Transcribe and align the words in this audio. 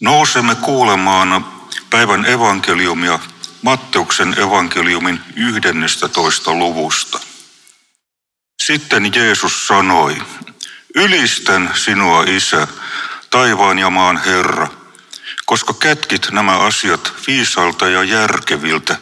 Nousemme 0.00 0.54
kuulemaan 0.54 1.46
päivän 1.90 2.26
evankeliumia 2.26 3.18
Matteuksen 3.62 4.38
evankeliumin 4.38 5.20
11. 5.36 6.54
luvusta. 6.54 7.20
Sitten 8.62 9.14
Jeesus 9.14 9.66
sanoi, 9.66 10.22
ylistän 10.94 11.70
sinua 11.74 12.24
Isä, 12.24 12.68
taivaan 13.30 13.78
ja 13.78 13.90
maan 13.90 14.16
Herra, 14.16 14.68
koska 15.46 15.74
kätkit 15.74 16.28
nämä 16.30 16.58
asiat 16.58 17.12
viisalta 17.26 17.88
ja 17.88 18.02
järkeviltä 18.02 18.98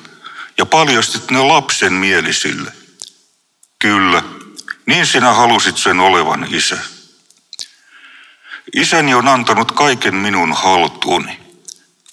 ja 0.58 0.66
paljastit 0.66 1.30
ne 1.30 1.38
lapsen 1.38 1.92
mielisille. 1.92 2.72
Kyllä, 3.78 4.22
niin 4.86 5.06
sinä 5.06 5.32
halusit 5.32 5.78
sen 5.78 6.00
olevan, 6.00 6.46
Isä. 6.50 6.91
Isäni 8.76 9.14
on 9.14 9.28
antanut 9.28 9.72
kaiken 9.72 10.14
minun 10.14 10.52
haltuuni. 10.52 11.40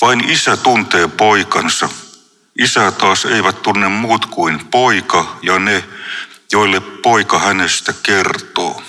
Vain 0.02 0.30
isä 0.30 0.58
tuntee 0.58 1.08
poikansa. 1.08 1.90
Isä 2.60 2.92
taas 2.92 3.26
eivät 3.26 3.62
tunne 3.62 3.88
muut 3.88 4.26
kuin 4.26 4.68
poika 4.68 5.38
ja 5.42 5.60
ne, 5.60 5.84
joille 6.52 6.80
poika 6.80 7.40
hänestä 7.40 7.94
kertoo. 8.04 8.84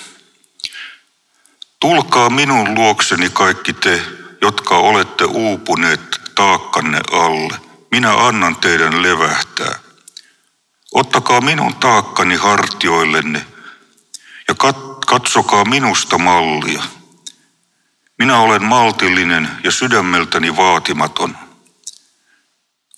Tulkaa 1.79 2.29
minun 2.29 2.75
luokseni 2.75 3.29
kaikki 3.29 3.73
te, 3.73 4.01
jotka 4.41 4.77
olette 4.77 5.25
uupuneet 5.25 6.21
taakkanne 6.35 7.01
alle. 7.11 7.59
Minä 7.91 8.27
annan 8.27 8.55
teidän 8.55 9.03
levähtää. 9.03 9.79
Ottakaa 10.93 11.41
minun 11.41 11.75
taakkani 11.75 12.35
hartioillenne 12.35 13.45
ja 14.47 14.55
katsokaa 15.07 15.65
minusta 15.65 16.17
mallia. 16.17 16.83
Minä 18.21 18.39
olen 18.39 18.63
maltillinen 18.63 19.49
ja 19.63 19.71
sydämeltäni 19.71 20.57
vaatimaton. 20.57 21.37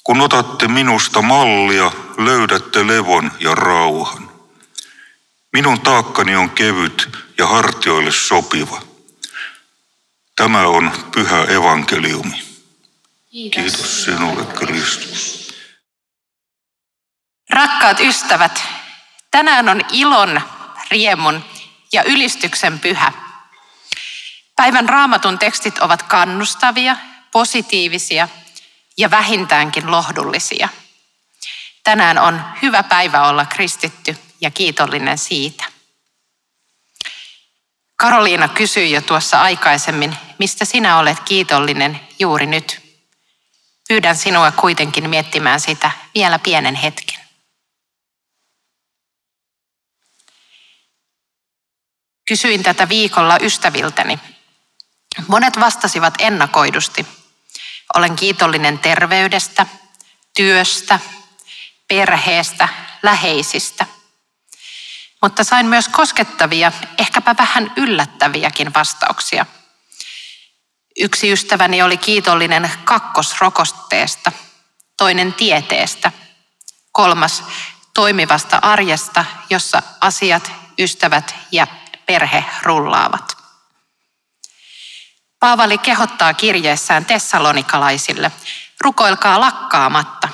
Kun 0.04 0.22
otatte 0.22 0.68
minusta 0.68 1.22
mallia, 1.22 1.92
löydätte 2.18 2.88
levon 2.88 3.32
ja 3.40 3.56
rauhan. 3.56 4.32
Minun 5.54 5.82
taakkani 5.82 6.36
on 6.36 6.50
kevyt 6.50 7.10
ja 7.38 7.48
hartioille 7.48 8.12
sopiva. 8.12 8.82
Tämä 10.36 10.68
on 10.68 10.92
pyhä 11.12 11.44
evankeliumi. 11.44 12.44
Kiitos, 13.32 13.62
Kiitos 13.62 14.06
sinulle, 14.06 14.46
Kristus. 14.46 15.54
Rakkaat 17.50 18.00
ystävät, 18.00 18.64
tänään 19.32 19.70
on 19.70 19.82
ilon, 19.92 20.42
riemun 20.92 21.44
ja 21.94 22.04
ylistyksen 22.04 22.80
pyhä. 22.80 23.23
Päivän 24.56 24.90
raamatun 24.90 25.40
tekstit 25.40 25.80
ovat 25.80 26.04
kannustavia, 26.04 26.98
positiivisia 27.32 28.28
ja 28.98 29.12
vähintäänkin 29.12 29.92
lohdullisia. 29.92 30.70
Tänään 31.84 32.18
on 32.18 32.42
hyvä 32.62 32.84
päivä 32.84 33.28
olla 33.28 33.46
kristitty 33.46 34.18
ja 34.42 34.52
kiitollinen 34.52 35.18
siitä. 35.18 35.64
Karoliina 37.96 38.48
kysyi 38.48 38.92
jo 38.92 39.02
tuossa 39.02 39.42
aikaisemmin, 39.42 40.18
mistä 40.40 40.66
sinä 40.66 40.98
olet 40.98 41.20
kiitollinen 41.20 42.00
juuri 42.20 42.46
nyt. 42.46 42.82
Pyydän 43.88 44.16
sinua 44.16 44.52
kuitenkin 44.52 45.10
miettimään 45.10 45.60
sitä 45.60 45.92
vielä 46.16 46.40
pienen 46.40 46.76
hetken. 46.76 47.20
Kysyin 52.28 52.64
tätä 52.64 52.90
viikolla 52.90 53.38
ystäviltäni. 53.42 54.20
Monet 55.28 55.60
vastasivat 55.60 56.14
ennakoidusti. 56.20 57.06
Olen 57.96 58.16
kiitollinen 58.16 58.80
terveydestä, 58.80 59.66
työstä, 60.34 61.00
perheestä, 61.88 62.70
läheisistä. 63.04 63.86
Mutta 65.22 65.44
sain 65.44 65.66
myös 65.66 65.88
koskettavia, 65.88 66.72
ehkäpä 66.98 67.36
vähän 67.38 67.74
yllättäviäkin 67.76 68.74
vastauksia. 68.74 69.46
Yksi 71.00 71.32
ystäväni 71.32 71.82
oli 71.82 71.98
kiitollinen 71.98 72.72
kakkosrokotteesta, 72.84 74.32
toinen 74.98 75.34
tieteestä, 75.34 76.12
kolmas 76.92 77.44
toimivasta 77.94 78.60
arjesta, 78.62 79.26
jossa 79.50 79.84
asiat, 80.02 80.52
ystävät 80.80 81.36
ja 81.52 81.68
perhe 82.06 82.46
rullaavat. 82.62 83.43
Paavali 85.44 85.78
kehottaa 85.78 86.34
kirjeessään 86.34 87.06
tessalonikalaisille, 87.06 88.32
rukoilkaa 88.82 89.40
lakkaamatta. 89.40 90.30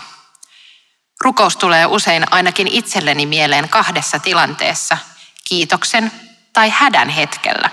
Rukous 1.21 1.57
tulee 1.57 1.85
usein 1.85 2.25
ainakin 2.31 2.67
itselleni 2.67 3.25
mieleen 3.25 3.69
kahdessa 3.69 4.19
tilanteessa, 4.19 4.97
kiitoksen 5.47 6.11
tai 6.53 6.69
hädän 6.69 7.09
hetkellä. 7.09 7.69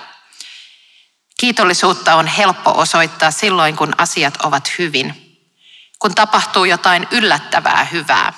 Kiitollisuutta 1.41 2.15
on 2.15 2.27
helppo 2.27 2.73
osoittaa 2.77 3.31
silloin, 3.31 3.77
kun 3.77 3.93
asiat 3.99 4.37
ovat 4.37 4.73
hyvin, 4.79 5.39
kun 5.99 6.15
tapahtuu 6.15 6.65
jotain 6.65 7.07
yllättävää 7.11 7.85
hyvää. 7.85 8.33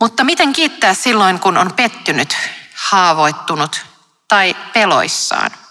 Mutta 0.00 0.24
miten 0.24 0.52
kiittää 0.52 0.94
silloin, 0.94 1.40
kun 1.40 1.58
on 1.58 1.72
pettynyt, 1.72 2.36
haavoittunut 2.74 3.86
tai 4.28 4.56
peloissaan? 4.72 5.63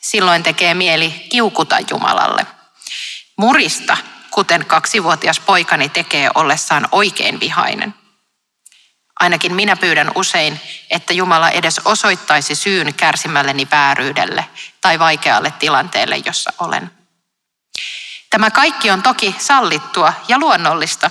Silloin 0.00 0.42
tekee 0.42 0.74
mieli 0.74 1.10
kiukuta 1.10 1.76
Jumalalle. 1.90 2.46
Murista, 3.36 3.96
kuten 4.30 4.66
kaksivuotias 4.66 5.40
poikani 5.40 5.88
tekee 5.88 6.30
ollessaan 6.34 6.88
oikein 6.92 7.40
vihainen. 7.40 7.94
Ainakin 9.20 9.54
minä 9.54 9.76
pyydän 9.76 10.10
usein, 10.14 10.60
että 10.90 11.12
Jumala 11.12 11.50
edes 11.50 11.80
osoittaisi 11.84 12.54
syyn 12.54 12.94
kärsimälleni 12.94 13.68
vääryydelle 13.70 14.46
tai 14.80 14.98
vaikealle 14.98 15.52
tilanteelle, 15.58 16.16
jossa 16.16 16.52
olen. 16.58 16.90
Tämä 18.30 18.50
kaikki 18.50 18.90
on 18.90 19.02
toki 19.02 19.34
sallittua 19.38 20.12
ja 20.28 20.38
luonnollista, 20.38 21.10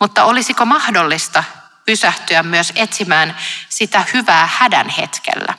mutta 0.00 0.24
olisiko 0.24 0.64
mahdollista 0.64 1.44
pysähtyä 1.86 2.42
myös 2.42 2.72
etsimään 2.74 3.36
sitä 3.68 4.04
hyvää 4.12 4.48
hädän 4.52 4.88
hetkellä? 4.88 5.54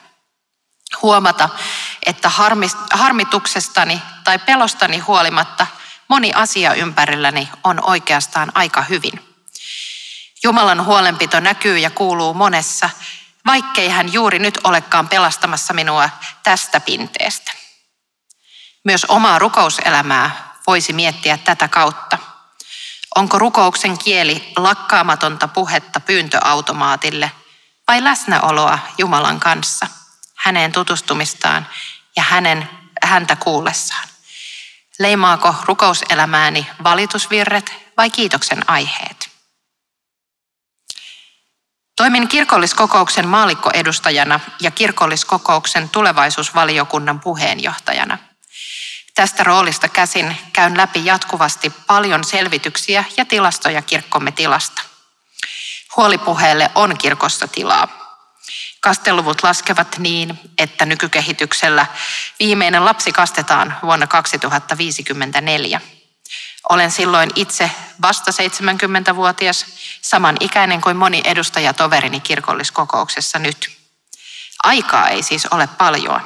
Huomata, 1.02 1.50
että 2.06 2.31
harmituksestani 2.91 4.01
tai 4.23 4.39
pelostani 4.39 5.00
huolimatta 5.00 5.67
moni 6.07 6.31
asia 6.35 6.73
ympärilläni 6.73 7.50
on 7.63 7.84
oikeastaan 7.84 8.51
aika 8.56 8.81
hyvin. 8.81 9.25
Jumalan 10.44 10.85
huolenpito 10.85 11.40
näkyy 11.40 11.78
ja 11.78 11.90
kuuluu 11.90 12.34
monessa, 12.34 12.90
vaikkei 13.45 13.90
hän 13.90 14.13
juuri 14.13 14.40
nyt 14.40 14.59
olekaan 14.63 15.09
pelastamassa 15.09 15.73
minua 15.73 16.09
tästä 16.44 16.79
pinteestä. 16.79 17.51
Myös 18.84 19.06
omaa 19.06 19.40
rukouselämää 19.40 20.53
voisi 20.67 20.94
miettiä 20.94 21.38
tätä 21.38 21.67
kautta. 21.67 22.17
Onko 23.16 23.40
rukouksen 23.40 23.97
kieli 23.97 24.53
lakkaamatonta 24.57 25.47
puhetta 25.47 26.00
pyyntöautomaatille 26.00 27.31
vai 27.88 28.03
läsnäoloa 28.03 28.79
Jumalan 28.97 29.40
kanssa, 29.40 29.88
häneen 30.41 30.72
tutustumistaan 30.72 31.68
ja 32.16 32.24
hänen, 32.24 32.69
häntä 33.03 33.35
kuullessaan? 33.35 34.07
Leimaako 35.00 35.56
rukouselämääni 35.66 36.68
valitusvirret 36.84 37.74
vai 37.97 38.09
kiitoksen 38.09 38.69
aiheet? 38.69 39.29
Toimin 41.96 42.28
kirkolliskokouksen 42.28 43.28
maalikkoedustajana 43.28 44.40
ja 44.59 44.72
kirkolliskokouksen 44.72 45.90
tulevaisuusvaliokunnan 45.90 47.19
puheenjohtajana. 47.19 48.18
Tästä 49.16 49.44
roolista 49.44 49.90
käsin 49.90 50.38
käyn 50.53 50.78
läpi 50.78 51.05
jatkuvasti 51.05 51.70
paljon 51.87 52.23
selvityksiä 52.23 53.03
ja 53.17 53.26
tilastoja 53.26 53.82
kirkkomme 53.82 54.32
tilasta. 54.32 54.82
Huolipuheelle 55.97 56.72
on 56.76 56.97
kirkossa 56.97 57.47
tilaa. 57.47 58.00
Kasteluvut 58.81 59.43
laskevat 59.43 59.97
niin, 59.97 60.39
että 60.57 60.85
nykykehityksellä 60.85 61.85
viimeinen 62.39 62.85
lapsi 62.85 63.11
kastetaan 63.11 63.78
vuonna 63.81 64.07
2054. 64.07 65.81
Olen 66.69 66.91
silloin 66.91 67.29
itse 67.35 67.72
vasta 68.01 68.31
70-vuotias, 68.31 69.66
saman 70.01 70.37
ikäinen 70.39 70.81
kuin 70.81 70.97
moni 70.97 71.22
edustajatoverini 71.25 72.19
kirkolliskokouksessa 72.19 73.39
nyt. 73.39 73.72
Aikaa 74.63 75.09
ei 75.09 75.23
siis 75.23 75.45
ole 75.45 75.67
paljon. 75.67 76.22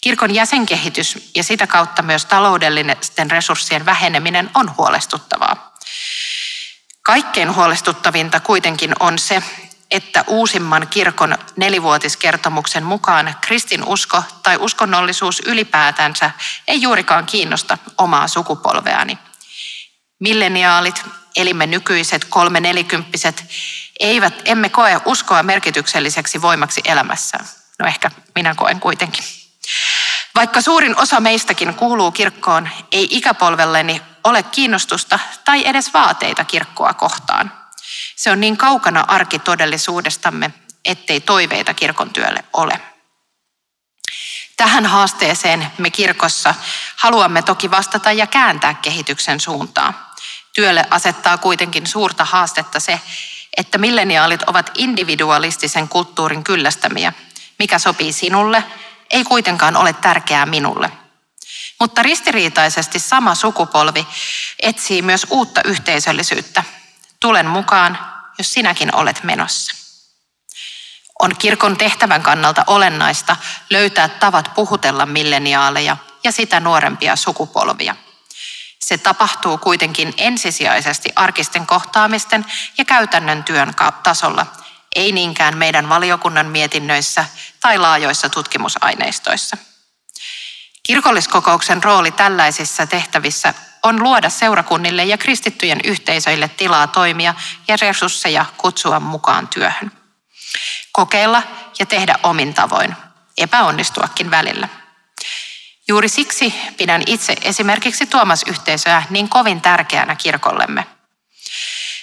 Kirkon 0.00 0.34
jäsenkehitys 0.34 1.30
ja 1.34 1.44
sitä 1.44 1.66
kautta 1.66 2.02
myös 2.02 2.24
taloudellisten 2.24 3.30
resurssien 3.30 3.86
väheneminen 3.86 4.50
on 4.54 4.76
huolestuttavaa. 4.76 5.76
Kaikkein 7.02 7.54
huolestuttavinta 7.54 8.40
kuitenkin 8.40 8.94
on 9.00 9.18
se, 9.18 9.42
että 9.90 10.24
uusimman 10.26 10.86
kirkon 10.88 11.38
nelivuotiskertomuksen 11.56 12.84
mukaan 12.84 13.34
kristinusko 13.40 14.22
tai 14.42 14.56
uskonnollisuus 14.60 15.40
ylipäätänsä 15.40 16.30
ei 16.68 16.82
juurikaan 16.82 17.26
kiinnosta 17.26 17.78
omaa 17.98 18.28
sukupolveani. 18.28 19.18
Milleniaalit, 20.20 21.02
elimme 21.36 21.66
nykyiset 21.66 22.24
kolme 22.24 22.60
nelikymppiset, 22.60 23.44
eivät, 24.00 24.34
emme 24.44 24.68
koe 24.68 25.00
uskoa 25.04 25.42
merkitykselliseksi 25.42 26.42
voimaksi 26.42 26.80
elämässä. 26.84 27.38
No 27.78 27.86
ehkä 27.86 28.10
minä 28.34 28.54
koen 28.54 28.80
kuitenkin. 28.80 29.24
Vaikka 30.34 30.60
suurin 30.60 30.98
osa 30.98 31.20
meistäkin 31.20 31.74
kuuluu 31.74 32.12
kirkkoon, 32.12 32.68
ei 32.92 33.08
ikäpolvelleni 33.10 34.02
ole 34.24 34.42
kiinnostusta 34.42 35.18
tai 35.44 35.66
edes 35.66 35.94
vaateita 35.94 36.44
kirkkoa 36.44 36.94
kohtaan. 36.94 37.59
Se 38.20 38.30
on 38.30 38.40
niin 38.40 38.56
kaukana 38.56 39.04
arkitodellisuudestamme, 39.08 40.50
ettei 40.84 41.20
toiveita 41.20 41.74
kirkon 41.74 42.12
työlle 42.12 42.44
ole. 42.52 42.80
Tähän 44.56 44.86
haasteeseen 44.86 45.66
me 45.78 45.90
kirkossa 45.90 46.54
haluamme 46.96 47.42
toki 47.42 47.70
vastata 47.70 48.12
ja 48.12 48.26
kääntää 48.26 48.74
kehityksen 48.74 49.40
suuntaa. 49.40 50.14
Työlle 50.52 50.84
asettaa 50.90 51.38
kuitenkin 51.38 51.86
suurta 51.86 52.24
haastetta 52.24 52.80
se, 52.80 53.00
että 53.56 53.78
milleniaalit 53.78 54.42
ovat 54.42 54.70
individualistisen 54.74 55.88
kulttuurin 55.88 56.44
kyllästämiä. 56.44 57.12
Mikä 57.58 57.78
sopii 57.78 58.12
sinulle, 58.12 58.64
ei 59.10 59.24
kuitenkaan 59.24 59.76
ole 59.76 59.92
tärkeää 59.92 60.46
minulle. 60.46 60.90
Mutta 61.80 62.02
ristiriitaisesti 62.02 62.98
sama 62.98 63.34
sukupolvi 63.34 64.06
etsii 64.62 65.02
myös 65.02 65.26
uutta 65.30 65.60
yhteisöllisyyttä. 65.64 66.64
Tulen 67.20 67.46
mukaan, 67.46 67.98
jos 68.38 68.52
sinäkin 68.52 68.94
olet 68.94 69.22
menossa. 69.22 69.72
On 71.18 71.36
kirkon 71.36 71.76
tehtävän 71.76 72.22
kannalta 72.22 72.64
olennaista 72.66 73.36
löytää 73.70 74.08
tavat 74.08 74.54
puhutella 74.54 75.06
milleniaaleja 75.06 75.96
ja 76.24 76.32
sitä 76.32 76.60
nuorempia 76.60 77.16
sukupolvia. 77.16 77.96
Se 78.80 78.98
tapahtuu 78.98 79.58
kuitenkin 79.58 80.14
ensisijaisesti 80.16 81.08
arkisten 81.16 81.66
kohtaamisten 81.66 82.46
ja 82.78 82.84
käytännön 82.84 83.44
työn 83.44 83.74
tasolla, 84.02 84.46
ei 84.96 85.12
niinkään 85.12 85.58
meidän 85.58 85.88
valiokunnan 85.88 86.46
mietinnöissä 86.46 87.24
tai 87.60 87.78
laajoissa 87.78 88.28
tutkimusaineistoissa. 88.28 89.56
Kirkolliskokouksen 90.82 91.84
rooli 91.84 92.10
tällaisissa 92.10 92.86
tehtävissä 92.86 93.54
on 93.82 94.02
luoda 94.02 94.30
seurakunnille 94.30 95.04
ja 95.04 95.18
kristittyjen 95.18 95.80
yhteisöille 95.84 96.48
tilaa 96.48 96.86
toimia 96.86 97.34
ja 97.68 97.76
resursseja 97.80 98.44
kutsua 98.56 99.00
mukaan 99.00 99.48
työhön. 99.48 99.92
Kokeilla 100.92 101.42
ja 101.78 101.86
tehdä 101.86 102.14
omin 102.22 102.54
tavoin, 102.54 102.96
epäonnistuakin 103.38 104.30
välillä. 104.30 104.68
Juuri 105.88 106.08
siksi 106.08 106.54
pidän 106.76 107.02
itse 107.06 107.36
esimerkiksi 107.42 108.06
Tuomas-yhteisöä 108.06 109.02
niin 109.10 109.28
kovin 109.28 109.60
tärkeänä 109.60 110.16
kirkollemme. 110.16 110.86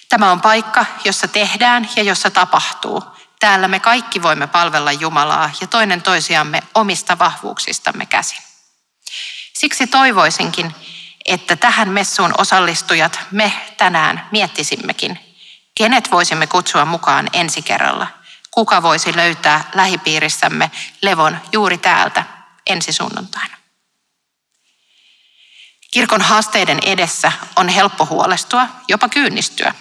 Tämä 0.09 0.31
on 0.31 0.41
paikka, 0.41 0.85
jossa 1.03 1.27
tehdään 1.27 1.89
ja 1.95 2.03
jossa 2.03 2.31
tapahtuu. 2.31 3.03
Täällä 3.39 3.67
me 3.67 3.79
kaikki 3.79 4.21
voimme 4.21 4.47
palvella 4.47 4.91
Jumalaa 4.91 5.49
ja 5.61 5.67
toinen 5.67 6.01
toisiamme 6.01 6.63
omista 6.75 7.19
vahvuuksistamme 7.19 8.05
käsin. 8.05 8.39
Siksi 9.53 9.87
toivoisinkin, 9.87 10.75
että 11.27 11.55
tähän 11.55 11.89
messuun 11.89 12.33
osallistujat 12.37 13.19
me 13.31 13.53
tänään 13.77 14.27
miettisimmekin, 14.31 15.19
kenet 15.75 16.11
voisimme 16.11 16.47
kutsua 16.47 16.85
mukaan 16.85 17.29
ensi 17.33 17.61
kerralla. 17.61 18.07
Kuka 18.51 18.83
voisi 18.83 19.15
löytää 19.15 19.69
lähipiirissämme 19.73 20.71
levon 21.01 21.37
juuri 21.51 21.77
täältä 21.77 22.23
ensi 22.67 22.93
sunnuntaina. 22.93 23.57
Kirkon 25.91 26.21
haasteiden 26.21 26.79
edessä 26.83 27.31
on 27.55 27.69
helppo 27.69 28.05
huolestua, 28.05 28.67
jopa 28.87 29.09
kyynistyä. 29.09 29.73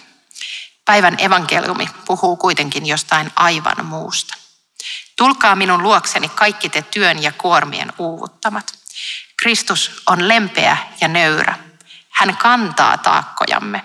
Päivän 0.85 1.15
evankeliumi 1.19 1.89
puhuu 2.05 2.37
kuitenkin 2.37 2.85
jostain 2.85 3.31
aivan 3.35 3.85
muusta. 3.85 4.35
Tulkaa 5.15 5.55
minun 5.55 5.83
luokseni 5.83 6.29
kaikki 6.29 6.69
te 6.69 6.81
työn 6.81 7.23
ja 7.23 7.31
kuormien 7.31 7.93
uuvuttamat. 7.97 8.76
Kristus 9.41 10.01
on 10.05 10.27
lempeä 10.27 10.77
ja 11.01 11.07
nöyrä. 11.07 11.57
Hän 12.09 12.37
kantaa 12.37 12.97
taakkojamme. 12.97 13.83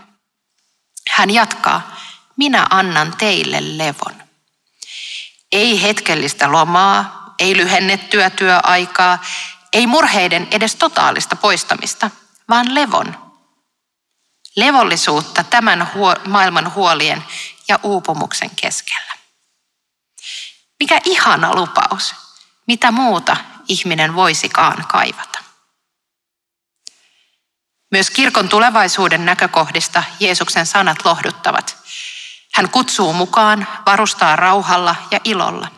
Hän 1.10 1.31
jatkaa, 1.31 1.96
minä 2.37 2.66
annan 2.70 3.16
teille 3.16 3.78
levon. 3.78 4.22
Ei 5.52 5.82
hetkellistä 5.82 6.52
lomaa, 6.52 7.34
ei 7.38 7.56
lyhennettyä 7.56 8.31
työaikaa, 8.31 9.25
ei 9.72 9.87
murheiden 9.87 10.49
edes 10.50 10.76
totaalista 10.76 11.37
poistamista, 11.37 12.10
vaan 12.48 12.75
levon. 12.75 13.34
Levollisuutta 14.56 15.44
tämän 15.44 15.90
huo- 15.94 16.16
maailman 16.26 16.75
huolien 16.75 17.25
ja 17.69 17.78
uupumuksen 17.82 18.50
keskellä. 18.50 19.12
Mikä 20.81 21.00
ihana 21.05 21.55
lupaus. 21.55 22.14
Mitä 22.66 22.90
muuta 22.90 23.37
ihminen 23.69 24.14
voisikaan 24.14 24.84
kaivata? 24.88 25.42
Myös 27.93 28.11
kirkon 28.11 28.49
tulevaisuuden 28.49 29.25
näkökohdista 29.25 30.03
Jeesuksen 30.21 30.67
sanat 30.67 31.05
lohduttavat. 31.05 31.77
Hän 32.55 32.71
kutsuu 32.71 33.12
mukaan, 33.12 33.67
varustaa 33.87 34.37
rauhalla 34.37 34.97
ja 35.11 35.21
ilolla. 35.25 35.69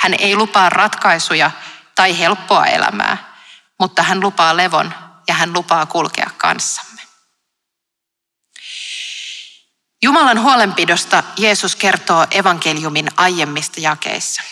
Hän 0.00 0.14
ei 0.18 0.36
lupaa 0.36 0.70
ratkaisuja 0.70 1.50
tai 1.94 2.18
helppoa 2.18 2.66
elämää, 2.66 3.34
mutta 3.78 4.02
hän 4.02 4.20
lupaa 4.20 4.56
levon 4.56 4.94
ja 5.28 5.34
hän 5.34 5.52
lupaa 5.52 5.86
kulkea 5.86 6.30
kanssamme. 6.36 7.02
Jumalan 10.02 10.40
huolenpidosta 10.40 11.22
Jeesus 11.36 11.76
kertoo 11.76 12.26
evankeliumin 12.30 13.08
aiemmista 13.16 13.80
jakeissa. 13.80 14.42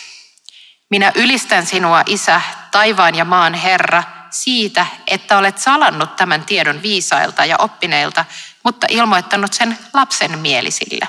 Minä 0.89 1.11
ylistän 1.15 1.65
sinua, 1.65 2.03
Isä, 2.05 2.41
taivaan 2.71 3.15
ja 3.15 3.25
maan 3.25 3.53
Herra, 3.53 4.03
siitä, 4.31 4.85
että 5.07 5.37
olet 5.37 5.57
salannut 5.57 6.15
tämän 6.15 6.45
tiedon 6.45 6.81
viisailta 6.81 7.45
ja 7.45 7.57
oppineilta, 7.57 8.25
mutta 8.63 8.87
ilmoittanut 8.89 9.53
sen 9.53 9.77
lapsen 9.93 10.39
mielisille. 10.39 11.07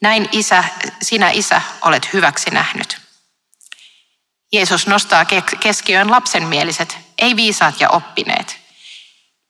Näin 0.00 0.28
isä, 0.32 0.64
sinä 1.02 1.30
isä 1.30 1.62
olet 1.82 2.12
hyväksi 2.12 2.50
nähnyt. 2.50 2.98
Jeesus 4.52 4.86
nostaa 4.86 5.24
keskiöön 5.60 6.10
lapsenmieliset, 6.10 6.98
ei 7.18 7.36
viisaat 7.36 7.80
ja 7.80 7.88
oppineet. 7.88 8.58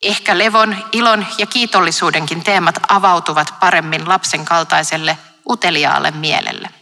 Ehkä 0.03 0.39
levon, 0.39 0.89
ilon 0.93 1.27
ja 1.39 1.47
kiitollisuudenkin 1.47 2.45
teemat 2.45 2.79
avautuvat 2.89 3.55
paremmin 3.61 4.09
lapsen 4.09 4.45
kaltaiselle 4.45 5.19
uteliaalle 5.49 6.11
mielelle. 6.11 6.82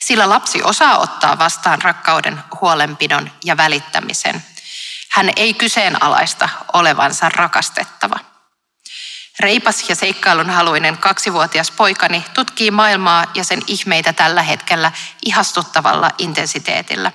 Sillä 0.00 0.28
lapsi 0.28 0.62
osaa 0.62 0.98
ottaa 0.98 1.38
vastaan 1.38 1.82
rakkauden, 1.82 2.40
huolenpidon 2.60 3.30
ja 3.44 3.56
välittämisen. 3.56 4.44
Hän 5.10 5.30
ei 5.36 5.54
kyseenalaista 5.54 6.48
olevansa 6.72 7.28
rakastettava. 7.28 8.16
Reipas 9.40 9.88
ja 9.88 9.96
seikkailun 9.96 10.50
haluinen 10.50 10.98
kaksivuotias 10.98 11.70
poikani 11.70 12.24
tutkii 12.34 12.70
maailmaa 12.70 13.26
ja 13.34 13.44
sen 13.44 13.62
ihmeitä 13.66 14.12
tällä 14.12 14.42
hetkellä 14.42 14.92
ihastuttavalla 15.26 16.10
intensiteetillä. 16.18 17.12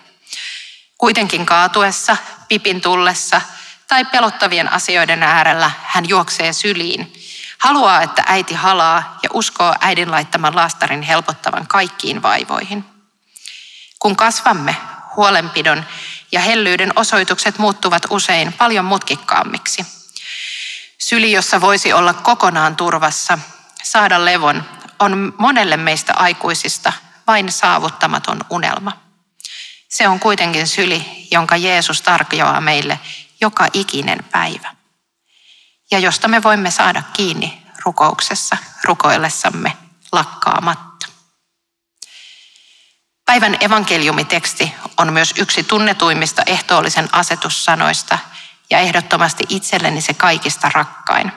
Kuitenkin 0.97 1.45
kaatuessa, 1.45 2.17
pipin 2.47 2.81
tullessa 2.81 3.41
tai 3.87 4.05
pelottavien 4.05 4.71
asioiden 4.71 5.23
äärellä 5.23 5.71
hän 5.83 6.09
juoksee 6.09 6.53
syliin 6.53 7.13
Haluaa, 7.59 8.01
että 8.01 8.23
äiti 8.27 8.53
halaa 8.53 9.17
ja 9.23 9.29
uskoo 9.33 9.75
äidin 9.81 10.11
laittaman 10.11 10.55
laastarin 10.55 11.01
helpottavan 11.01 11.67
kaikkiin 11.67 12.21
vaivoihin. 12.21 12.85
Kun 13.99 14.15
kasvamme, 14.15 14.75
huolenpidon 15.15 15.85
ja 16.31 16.39
hellyyden 16.39 16.93
osoitukset 16.95 17.57
muuttuvat 17.57 18.05
usein 18.09 18.53
paljon 18.53 18.85
mutkikkaammiksi. 18.85 19.85
Syli, 20.97 21.31
jossa 21.31 21.61
voisi 21.61 21.93
olla 21.93 22.13
kokonaan 22.13 22.75
turvassa, 22.75 23.39
saada 23.83 24.25
levon, 24.25 24.63
on 24.99 25.33
monelle 25.37 25.77
meistä 25.77 26.13
aikuisista 26.13 26.93
vain 27.27 27.51
saavuttamaton 27.51 28.45
unelma. 28.49 28.91
Se 29.89 30.07
on 30.07 30.19
kuitenkin 30.19 30.67
syli, 30.67 31.27
jonka 31.31 31.57
Jeesus 31.57 32.01
tarjoaa 32.01 32.61
meille 32.61 32.99
joka 33.41 33.67
ikinen 33.73 34.19
päivä 34.31 34.78
ja 35.91 35.99
josta 35.99 36.27
me 36.27 36.43
voimme 36.43 36.71
saada 36.71 37.03
kiinni 37.13 37.65
rukouksessa 37.85 38.57
rukoillessamme 38.83 39.77
lakkaamatta. 40.11 41.07
Päivän 43.25 43.57
evankeliumiteksti 43.59 44.73
on 44.97 45.13
myös 45.13 45.33
yksi 45.37 45.63
tunnetuimmista 45.63 46.43
ehtoollisen 46.45 47.09
asetussanoista 47.11 48.17
ja 48.69 48.79
ehdottomasti 48.79 49.43
itselleni 49.49 50.01
se 50.01 50.13
kaikista 50.13 50.69
rakkain. 50.73 51.31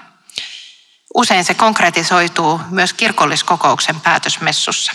Usein 1.14 1.44
se 1.44 1.54
konkretisoituu 1.54 2.61
myös 2.71 2.92
kirkolliskokouksen 2.92 4.00
päätösmessussa. 4.00 4.92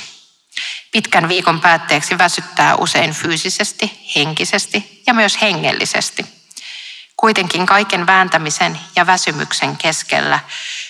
Pitkän 0.91 1.29
viikon 1.29 1.61
päätteeksi 1.61 2.17
väsyttää 2.17 2.75
usein 2.75 3.13
fyysisesti, 3.13 4.11
henkisesti 4.15 5.03
ja 5.07 5.13
myös 5.13 5.41
hengellisesti. 5.41 6.36
Kuitenkin 7.17 7.65
kaiken 7.65 8.07
vääntämisen 8.07 8.79
ja 8.95 9.07
väsymyksen 9.07 9.77
keskellä 9.77 10.39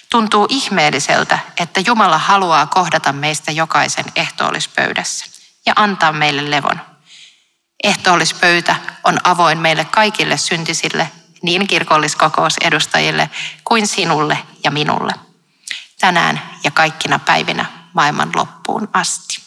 tuntuu 0.10 0.48
ihmeelliseltä, 0.50 1.39
että 1.57 1.79
Jumala 1.86 2.17
haluaa 2.17 2.65
kohdata 2.65 3.13
meistä 3.13 3.51
jokaisen 3.51 4.05
ehtoollispöydässä 4.15 5.25
ja 5.65 5.74
antaa 5.75 6.12
meille 6.12 6.51
levon. 6.51 6.81
Ehtoollispöytä 7.84 8.75
on 9.03 9.17
avoin 9.24 9.57
meille 9.57 9.86
kaikille 9.86 10.38
syntisille, 10.38 11.12
niin 11.41 11.67
kirkolliskokousedustajille 11.67 13.29
kuin 13.63 13.88
sinulle 13.88 14.38
ja 14.63 14.72
minulle. 14.72 15.13
Tänään 16.00 16.41
ja 16.63 16.72
kaikkina 16.72 17.19
päivinä 17.19 17.65
maailman 17.93 18.31
loppuun 18.36 18.89
asti. 18.93 19.46